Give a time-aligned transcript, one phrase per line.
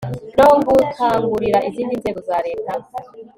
[0.37, 2.73] no gukangurira izindi nzego za leta